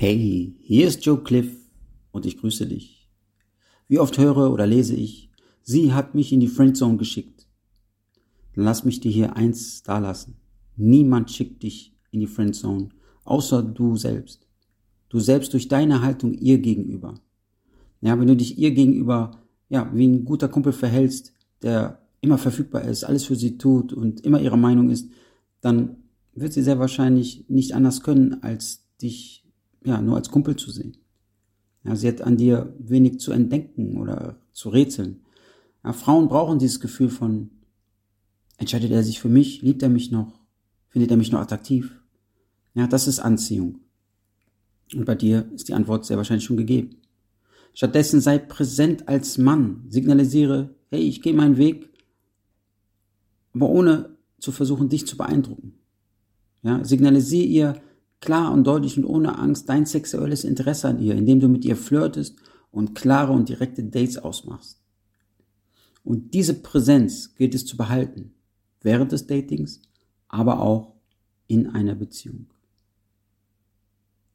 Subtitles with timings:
[0.00, 1.56] Hey, hier ist Joe Cliff
[2.12, 3.08] und ich grüße dich.
[3.88, 5.28] Wie oft höre oder lese ich,
[5.64, 7.48] sie hat mich in die Friendzone geschickt.
[8.54, 10.36] Dann lass mich dir hier eins dalassen.
[10.76, 12.90] Niemand schickt dich in die Friendzone,
[13.24, 14.46] außer du selbst.
[15.08, 17.14] Du selbst durch deine Haltung ihr gegenüber.
[18.00, 19.32] Ja, wenn du dich ihr gegenüber,
[19.68, 24.20] ja, wie ein guter Kumpel verhältst, der immer verfügbar ist, alles für sie tut und
[24.20, 25.10] immer ihrer Meinung ist,
[25.60, 25.96] dann
[26.34, 29.47] wird sie sehr wahrscheinlich nicht anders können, als dich
[29.84, 30.96] ja, nur als Kumpel zu sehen.
[31.84, 35.20] Ja, sie hat an dir wenig zu entdenken oder zu rätseln.
[35.84, 37.50] Ja, Frauen brauchen dieses Gefühl von,
[38.56, 40.40] entscheidet er sich für mich, liebt er mich noch,
[40.88, 42.02] findet er mich noch attraktiv?
[42.74, 43.80] Ja, das ist Anziehung.
[44.94, 46.96] Und bei dir ist die Antwort sehr wahrscheinlich schon gegeben.
[47.74, 51.90] Stattdessen sei präsent als Mann, signalisiere, hey, ich gehe meinen Weg,
[53.54, 55.74] aber ohne zu versuchen, dich zu beeindrucken.
[56.62, 57.82] Ja, signalisiere ihr,
[58.20, 61.76] klar und deutlich und ohne Angst dein sexuelles Interesse an ihr, indem du mit ihr
[61.76, 62.36] flirtest
[62.70, 64.80] und klare und direkte Dates ausmachst.
[66.04, 68.34] Und diese Präsenz gilt es zu behalten,
[68.80, 69.82] während des Datings,
[70.28, 70.94] aber auch
[71.46, 72.46] in einer Beziehung.